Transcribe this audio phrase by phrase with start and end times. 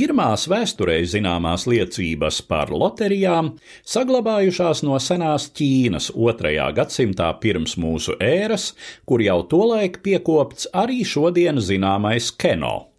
[0.00, 3.50] Pirmās vēsturē zināmās liecības par loterijām
[3.94, 8.70] saglabājušās no senās Ķīnas otrajā gadsimtā pirms mūsu ēras,
[9.04, 12.89] kur jau tolaik piekopts arī šodien zināmais keno.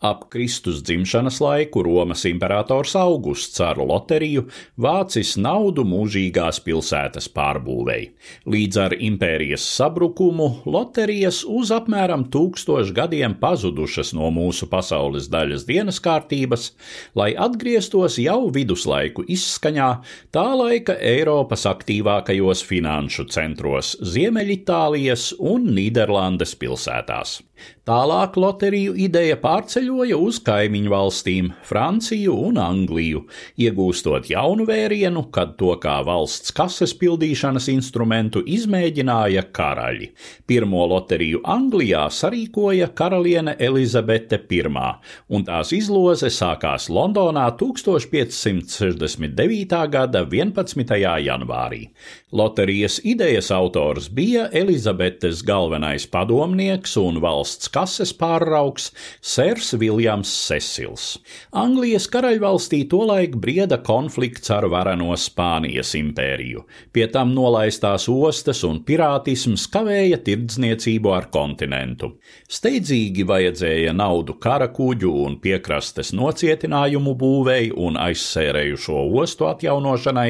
[0.00, 4.46] Ap Kristus dzimšanas laiku Romas imperators Augusts ar loteriju
[4.80, 8.10] vācis naudu mūžīgās pilsētas pārbūvei.
[8.50, 16.00] Līdz ar impērijas sabrukumu loterijas uz apmēram tūkstošu gadiem pazudušas no mūsu pasaules daļas dienas
[16.02, 16.70] kārtības,
[17.18, 19.90] lai atgrieztos jau viduslaiku izskaņā
[20.34, 27.40] tā laika Eiropas aktīvākajos finanšu centros Ziemeļitālijas un Nīderlandes pilsētās.
[27.88, 29.36] Tālāk loteriju ideja
[29.70, 36.90] pārceļoja uz kaimiņu valstīm, Franciju un Angliju, iegūstot jaunu vērienu, kad to kā valsts kases
[36.98, 40.10] pildīšanas instrumentu izmēģināja karaļi.
[40.50, 44.66] Pirmo loteriju Anglijā sarīkoja karaliene Elizabete I,
[45.30, 49.86] un tās izloze sākās Londonā 1569.
[49.86, 50.98] gada 11.
[50.98, 51.94] janvārī.
[52.32, 58.90] Loterijas idejas autors bija Elizabetes galvenais padomnieks un valsts kases pārraugs
[59.22, 61.18] Sērs Viljams Sesils.
[61.56, 66.62] Anglijas karaļvalstī tolaik brieda konflikts ar vareno Spānijas impēriju,
[66.94, 72.12] pie tam nolaistās ostas un pirātisms kavēja tirdzniecību ar kontinentu.
[72.46, 80.28] Steidzīgi vajadzēja naudu karakuģu un piekrastes nocietinājumu būvēi un aizsērējušo ostu atjaunošanai,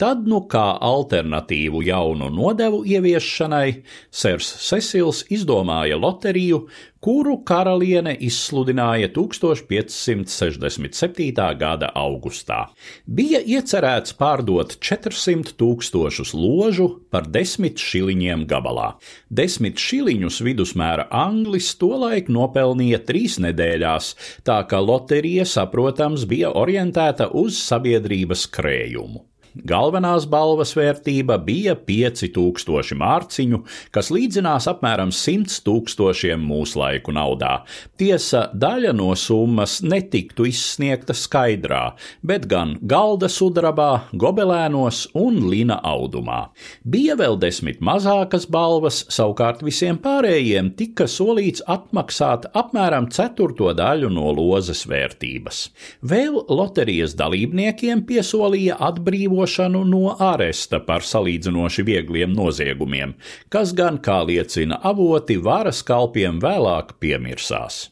[0.00, 6.64] tad nu kā alternatīvu jaunu nodevu ieviešanai, Sers Cecils izdomāja loteriju,
[7.04, 11.34] kuru karaliene izsludināja 1567.
[11.60, 12.72] gada augustā.
[13.04, 18.96] Bija iecerēts pārdot 400 tūkstošus ložu par desmit šiliņiem gabalā.
[19.28, 24.16] Desmit šiliņus vidusmēra anglis tolaik nopelnīja trīs nedēļās,
[24.48, 29.33] tā ka loterija, saprotams, bija orientēta uz sabiedrības krējumu.
[29.54, 33.60] Galvenās balvas vērtība bija 5000 mārciņu,
[33.94, 37.60] kas līdzinās apmēram 100 tūkstošiem mūslaiku naudā.
[37.94, 41.92] Tiesa, daļa no summas netiktu izsniegta skaidrā,
[42.26, 46.48] bet gan galda sudrabā, gobelēnos un lina audumā.
[46.82, 54.34] Bija vēl desmit mazākas balvas, savukārt visiem pārējiem tika solīts atmaksāt apmēram ceturto daļu no
[54.34, 55.62] lozes vērtības.
[56.02, 63.14] Vēl loterijas dalībniekiem piesolīja atbrīvot atbrīvošanu no āresta par salīdzinoši viegliem noziegumiem,
[63.50, 67.90] kas gan, kā liecina avoti, varas kalpiem vēlāk piemirsās.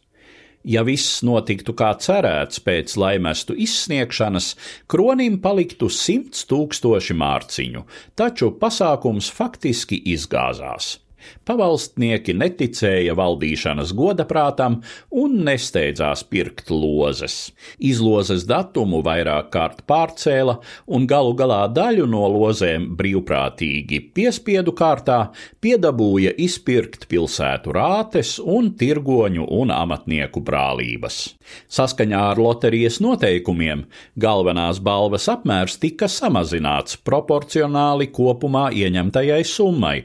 [0.65, 7.85] Ja viss notiktu kā cerēts pēc laimestu izsniegšanas, kronim paliktu simts tūkstoši mārciņu,
[8.15, 11.02] taču pasākums faktiski izgāzās.
[11.49, 17.53] Pavalstnieki neticēja valdīšanas godaprātam un nesteidzās pirkt lozes.
[17.79, 25.21] Izlozes datumu vairāk kārt pārcēla un galu galā daļu no lozēm brīvprātīgi piespiedu kārtā
[25.63, 31.23] piedabūja izpirkt pilsētu rātes un tirgoņu un amatnieku brālības.
[31.73, 33.85] Saskaņā ar loterijas noteikumiem
[34.21, 39.97] galvenās balvas apmērs tika samazināts proporcionāli kopumā ieņemtajai summai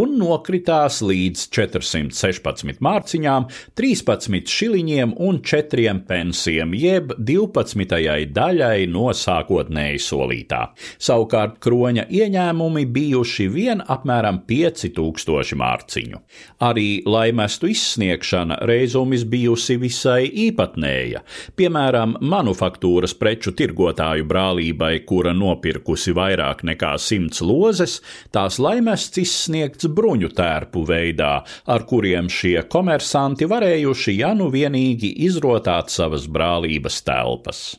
[0.00, 3.44] un nokrita kritās līdz 416 mārciņām,
[3.78, 7.86] 13 šiliņiem un 4 pensiem, jeb 12.
[8.34, 10.72] daļai no sākotnēji solītā.
[10.98, 16.18] Savukārt kroņa ieņēmumi bijuši vien apmēram 5000 mārciņu.
[16.66, 21.22] Arī laimestu izsniegšana reizumis bijusi visai īpatnēja.
[21.54, 28.00] Piemēram, manufaktūras preču tirgotāju brālībai, kura nopirkusi vairāk nekā simts lozes,
[28.34, 35.12] tās laimests izsniegts bruņu tēlu tērpu veidā, ar kuriem šie komersanti varējuši ja nu vienīgi
[35.26, 37.76] izrotāt savas brālības telpas.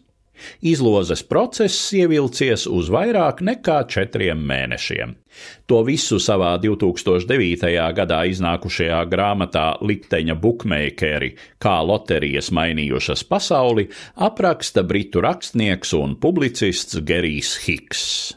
[0.62, 5.16] Izlozes process ievilcies uz vairāk nekā četriem mēnešiem.
[5.66, 7.66] To visu savā 2009.
[7.98, 17.58] gadā iznākušajā grāmatā Likteņa bukmeikeri, kā loterijas mainījušas pasauli, apraksta britu rakstnieks un publicists Gerijs
[17.66, 18.36] Hiks.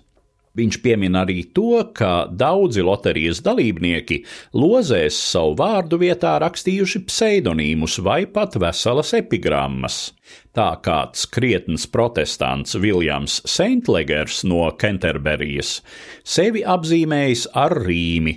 [0.61, 4.21] Viņš piemin arī to, ka daudzi loterijas dalībnieki
[4.61, 10.11] lozēs savu vārdu vietā rakstījuši pseidonīmus vai pat veselas epigrammas.
[10.55, 15.79] Tā kāds krietns protestants Viljams Seintlegers no Kenterberijas
[16.27, 18.37] sevi apzīmējis ar rīmi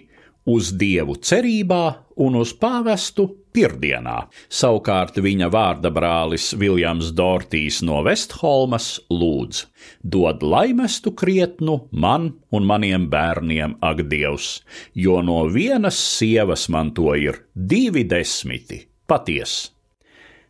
[0.53, 1.83] uz dievu cerībā
[2.23, 4.27] un uz pāvestu pirdienā.
[4.49, 9.65] Savukārt viņa vārda brālis Viljams Dortīs no Vestholmas lūdz:
[10.03, 14.61] dod laimestu krietnu man un maniem bērniem, ak, Dievs,
[14.93, 19.71] jo no vienas sievas man to ir divi desmiti, paties,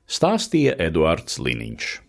[0.08, 2.03] stāstīja Eduards Liniņš.